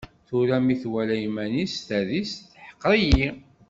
[0.27, 3.29] Tura mi twala iman-is s tadist, teḥqer-iyi.